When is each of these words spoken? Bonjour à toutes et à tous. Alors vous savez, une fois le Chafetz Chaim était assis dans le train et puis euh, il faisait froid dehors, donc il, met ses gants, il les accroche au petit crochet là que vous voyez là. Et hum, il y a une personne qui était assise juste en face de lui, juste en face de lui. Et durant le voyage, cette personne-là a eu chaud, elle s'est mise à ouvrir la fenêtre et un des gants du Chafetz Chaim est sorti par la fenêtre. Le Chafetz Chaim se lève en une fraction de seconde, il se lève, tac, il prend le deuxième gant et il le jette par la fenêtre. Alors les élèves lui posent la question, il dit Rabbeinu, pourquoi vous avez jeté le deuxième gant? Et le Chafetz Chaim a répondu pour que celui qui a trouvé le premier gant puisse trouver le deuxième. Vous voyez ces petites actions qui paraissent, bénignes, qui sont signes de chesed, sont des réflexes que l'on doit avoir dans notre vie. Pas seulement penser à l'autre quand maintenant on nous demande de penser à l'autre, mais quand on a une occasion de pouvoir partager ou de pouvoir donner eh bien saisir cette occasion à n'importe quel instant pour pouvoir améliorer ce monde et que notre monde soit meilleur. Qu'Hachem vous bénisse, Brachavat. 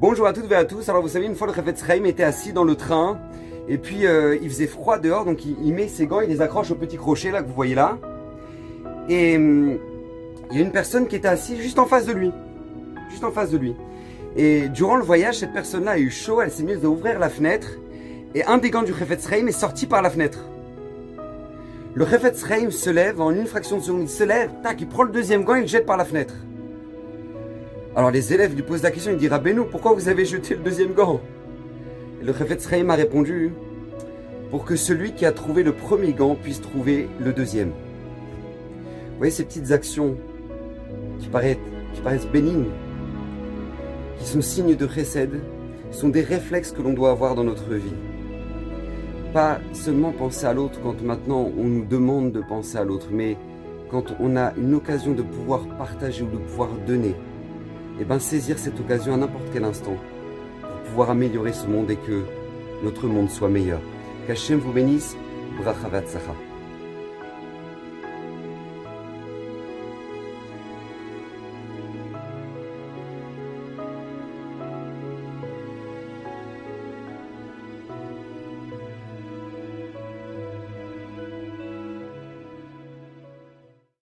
Bonjour 0.00 0.26
à 0.26 0.32
toutes 0.32 0.50
et 0.50 0.54
à 0.54 0.64
tous. 0.64 0.88
Alors 0.88 1.02
vous 1.02 1.08
savez, 1.08 1.26
une 1.26 1.34
fois 1.34 1.46
le 1.46 1.52
Chafetz 1.52 1.84
Chaim 1.86 2.04
était 2.04 2.22
assis 2.22 2.54
dans 2.54 2.64
le 2.64 2.74
train 2.74 3.18
et 3.68 3.76
puis 3.76 4.06
euh, 4.06 4.38
il 4.40 4.48
faisait 4.48 4.66
froid 4.66 4.98
dehors, 4.98 5.26
donc 5.26 5.44
il, 5.44 5.74
met 5.74 5.88
ses 5.88 6.06
gants, 6.06 6.22
il 6.22 6.30
les 6.30 6.40
accroche 6.40 6.70
au 6.70 6.74
petit 6.74 6.96
crochet 6.96 7.30
là 7.30 7.42
que 7.42 7.48
vous 7.48 7.52
voyez 7.52 7.74
là. 7.74 7.98
Et 9.10 9.36
hum, 9.36 9.76
il 10.50 10.56
y 10.56 10.62
a 10.62 10.64
une 10.64 10.72
personne 10.72 11.06
qui 11.06 11.16
était 11.16 11.28
assise 11.28 11.58
juste 11.60 11.78
en 11.78 11.84
face 11.84 12.06
de 12.06 12.12
lui, 12.12 12.32
juste 13.10 13.24
en 13.24 13.30
face 13.30 13.50
de 13.50 13.58
lui. 13.58 13.76
Et 14.36 14.70
durant 14.70 14.96
le 14.96 15.04
voyage, 15.04 15.36
cette 15.40 15.52
personne-là 15.52 15.90
a 15.90 15.98
eu 15.98 16.08
chaud, 16.08 16.40
elle 16.40 16.50
s'est 16.50 16.62
mise 16.62 16.82
à 16.82 16.88
ouvrir 16.88 17.18
la 17.18 17.28
fenêtre 17.28 17.68
et 18.34 18.42
un 18.44 18.56
des 18.56 18.70
gants 18.70 18.82
du 18.82 18.94
Chafetz 18.94 19.28
Chaim 19.28 19.48
est 19.48 19.52
sorti 19.52 19.86
par 19.86 20.00
la 20.00 20.08
fenêtre. 20.08 20.38
Le 21.92 22.06
Chafetz 22.06 22.42
Chaim 22.48 22.70
se 22.70 22.88
lève 22.88 23.20
en 23.20 23.32
une 23.32 23.46
fraction 23.46 23.76
de 23.76 23.82
seconde, 23.82 24.00
il 24.04 24.08
se 24.08 24.24
lève, 24.24 24.50
tac, 24.62 24.80
il 24.80 24.88
prend 24.88 25.02
le 25.02 25.12
deuxième 25.12 25.44
gant 25.44 25.56
et 25.56 25.58
il 25.58 25.62
le 25.64 25.68
jette 25.68 25.84
par 25.84 25.98
la 25.98 26.06
fenêtre. 26.06 26.36
Alors 27.96 28.12
les 28.12 28.32
élèves 28.32 28.54
lui 28.54 28.62
posent 28.62 28.84
la 28.84 28.92
question, 28.92 29.10
il 29.10 29.18
dit 29.18 29.26
Rabbeinu, 29.26 29.62
pourquoi 29.68 29.94
vous 29.94 30.08
avez 30.08 30.24
jeté 30.24 30.54
le 30.54 30.60
deuxième 30.60 30.92
gant? 30.92 31.20
Et 32.22 32.24
le 32.24 32.32
Chafetz 32.32 32.68
Chaim 32.68 32.88
a 32.88 32.94
répondu 32.94 33.52
pour 34.52 34.64
que 34.64 34.76
celui 34.76 35.12
qui 35.12 35.26
a 35.26 35.32
trouvé 35.32 35.64
le 35.64 35.72
premier 35.72 36.12
gant 36.12 36.36
puisse 36.36 36.60
trouver 36.60 37.08
le 37.18 37.32
deuxième. 37.32 37.70
Vous 37.70 39.16
voyez 39.18 39.32
ces 39.32 39.44
petites 39.44 39.72
actions 39.72 40.16
qui 41.18 41.28
paraissent, 41.28 42.28
bénignes, 42.32 42.70
qui 44.18 44.24
sont 44.24 44.40
signes 44.40 44.76
de 44.76 44.86
chesed, 44.86 45.40
sont 45.90 46.10
des 46.10 46.22
réflexes 46.22 46.70
que 46.70 46.82
l'on 46.82 46.92
doit 46.92 47.10
avoir 47.10 47.34
dans 47.34 47.44
notre 47.44 47.74
vie. 47.74 47.94
Pas 49.32 49.58
seulement 49.72 50.12
penser 50.12 50.46
à 50.46 50.54
l'autre 50.54 50.78
quand 50.80 51.02
maintenant 51.02 51.50
on 51.58 51.64
nous 51.64 51.84
demande 51.84 52.30
de 52.30 52.40
penser 52.40 52.78
à 52.78 52.84
l'autre, 52.84 53.08
mais 53.10 53.36
quand 53.90 54.14
on 54.20 54.36
a 54.36 54.52
une 54.56 54.74
occasion 54.74 55.12
de 55.12 55.22
pouvoir 55.22 55.66
partager 55.76 56.22
ou 56.22 56.30
de 56.30 56.36
pouvoir 56.36 56.68
donner 56.86 57.16
eh 58.00 58.04
bien 58.04 58.18
saisir 58.18 58.58
cette 58.58 58.80
occasion 58.80 59.14
à 59.14 59.16
n'importe 59.18 59.48
quel 59.52 59.64
instant 59.64 59.96
pour 60.62 60.80
pouvoir 60.88 61.10
améliorer 61.10 61.52
ce 61.52 61.66
monde 61.66 61.90
et 61.90 61.96
que 61.96 62.24
notre 62.82 63.06
monde 63.06 63.30
soit 63.30 63.50
meilleur. 63.50 63.80
Qu'Hachem 64.26 64.58
vous 64.58 64.72
bénisse, 64.72 65.16
Brachavat. 65.58 66.04